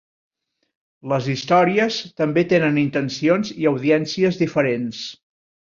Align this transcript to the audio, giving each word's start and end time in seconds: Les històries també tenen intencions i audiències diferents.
Les 1.11 1.27
històries 1.33 1.99
també 2.23 2.45
tenen 2.55 2.81
intencions 2.85 3.55
i 3.65 3.71
audiències 3.75 4.45
diferents. 4.45 5.07